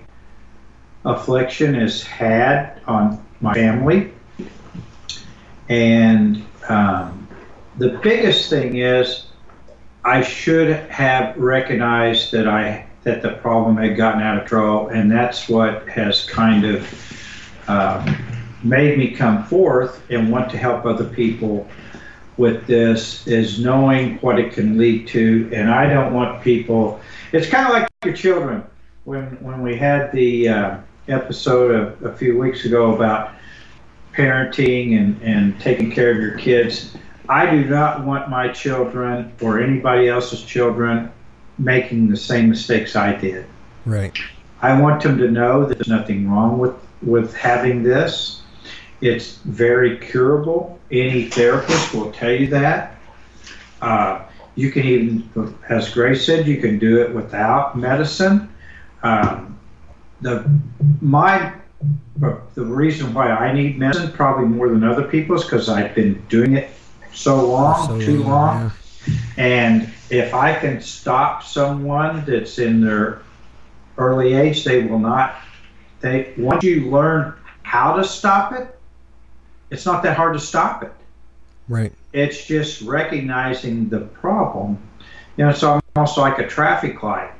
[1.07, 4.12] affliction has had on my family.
[5.70, 7.22] And um,
[7.79, 9.27] the biggest thing is,
[10.05, 15.11] I should have recognized that I that the problem had gotten out of control, and
[15.11, 18.16] that's what has kind of um,
[18.62, 21.68] made me come forth and want to help other people
[22.37, 23.27] with this.
[23.27, 27.01] Is knowing what it can lead to, and I don't want people.
[27.33, 28.64] It's kind of like your children
[29.05, 30.77] when when we had the uh,
[31.09, 33.35] episode a, a few weeks ago about
[34.12, 36.95] parenting and, and taking care of your kids.
[37.29, 41.11] I do not want my children or anybody else's children
[41.59, 43.47] making the same mistakes I did.
[43.85, 44.16] Right.
[44.61, 48.43] I want them to know that there's nothing wrong with, with having this.
[49.01, 50.79] It's very curable.
[50.91, 52.97] Any therapist will tell you that.
[53.81, 54.23] Uh,
[54.55, 58.49] you can even, as Grace said, you can do it without medicine.
[59.03, 59.59] Um,
[60.20, 60.49] the
[61.01, 61.53] my
[62.55, 66.25] the reason why I need medicine probably more than other people is because I've been
[66.29, 66.70] doing it
[67.12, 68.72] so long, So too long.
[69.06, 69.14] yeah.
[69.36, 73.22] And if I can stop someone that's in their
[73.98, 75.36] early age, they will not.
[76.00, 78.78] They once you learn how to stop it,
[79.70, 80.92] it's not that hard to stop it.
[81.68, 81.92] Right.
[82.12, 84.78] it's just recognizing the problem.
[85.36, 87.30] You know, it's almost like a traffic light.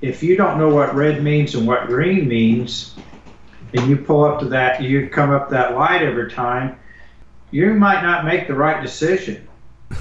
[0.00, 2.94] If you don't know what red means and what green means,
[3.74, 6.78] and you pull up to that, you come up that light every time,
[7.50, 9.46] you might not make the right decision.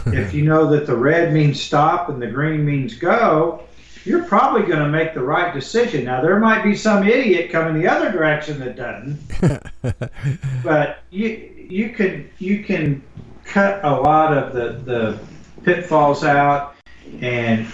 [0.08, 3.64] if you know that the red means stop and the green means go,
[4.08, 6.06] you're probably going to make the right decision.
[6.06, 11.90] Now, there might be some idiot coming the other direction that doesn't, but you you
[11.90, 13.04] can you can
[13.44, 15.20] cut a lot of the the
[15.64, 16.76] pitfalls out
[17.22, 17.68] and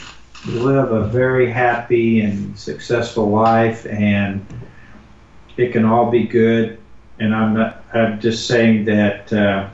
[0.48, 4.46] live a very happy and successful life, and
[5.58, 6.80] it can all be good.
[7.20, 9.70] And I'm not, I'm just saying that uh,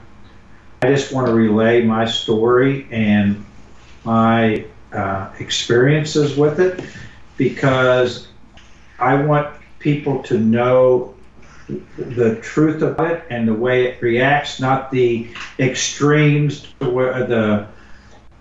[0.81, 3.45] I just want to relay my story and
[4.03, 6.83] my uh, experiences with it
[7.37, 8.27] because
[8.99, 11.15] I want people to know
[11.97, 15.29] the truth of it and the way it reacts, not the
[15.59, 17.67] extremes the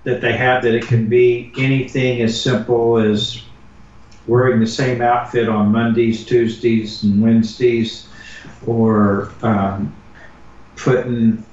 [0.04, 3.42] that they have that it can be anything as simple as
[4.26, 8.07] wearing the same outfit on Mondays, Tuesdays, and Wednesdays,
[8.66, 9.94] or um,
[10.76, 11.44] putting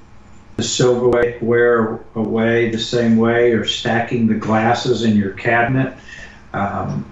[0.58, 5.94] the silverware away the same way, or stacking the glasses in your cabinet.
[6.54, 7.06] Um,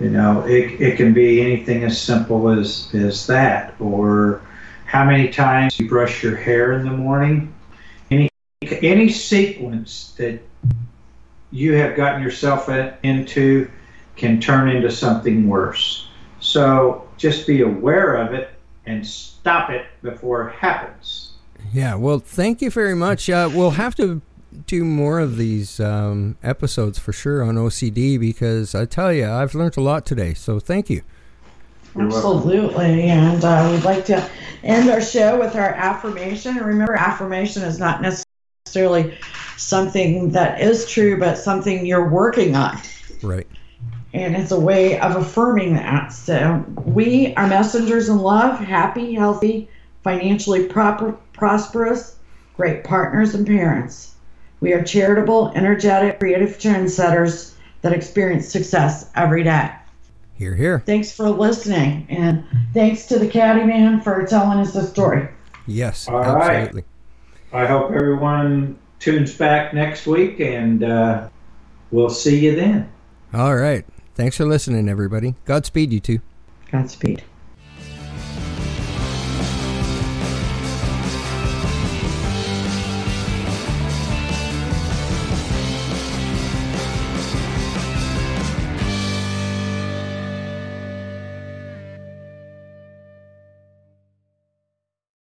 [0.00, 4.42] you know, it, it can be anything as simple as, as that, or
[4.84, 7.54] how many times you brush your hair in the morning.
[8.10, 8.28] Any,
[8.60, 10.40] any sequence that
[11.50, 12.68] you have gotten yourself
[13.02, 13.70] into
[14.16, 16.08] can turn into something worse.
[16.40, 18.50] So just be aware of it
[18.88, 21.32] and stop it before it happens.
[21.72, 23.28] Yeah, well, thank you very much.
[23.28, 24.22] Uh, we'll have to
[24.66, 29.54] do more of these um, episodes for sure on OCD because I tell you, I've
[29.54, 30.34] learned a lot today.
[30.34, 31.02] So thank you.
[31.96, 33.02] Absolutely.
[33.04, 34.28] And uh, we'd like to
[34.62, 36.56] end our show with our affirmation.
[36.56, 39.18] Remember, affirmation is not necessarily
[39.56, 42.78] something that is true, but something you're working on.
[43.22, 43.46] Right.
[44.18, 46.12] And it's a way of affirming that.
[46.12, 49.68] So we are messengers in love, happy, healthy,
[50.02, 52.16] financially proper, prosperous,
[52.56, 54.16] great partners and parents.
[54.60, 59.70] We are charitable, energetic, creative trendsetters that experience success every day.
[60.34, 60.80] Hear, hear.
[60.80, 62.44] Thanks for listening, and
[62.74, 65.28] thanks to the Caddy Man for telling us the story.
[65.66, 66.84] Yes, All absolutely.
[67.52, 67.62] Right.
[67.62, 71.28] I hope everyone tunes back next week, and uh,
[71.92, 72.90] we'll see you then.
[73.32, 73.84] All right.
[74.18, 75.36] Thanks for listening, everybody.
[75.44, 76.18] Godspeed, you two.
[76.72, 77.22] Godspeed.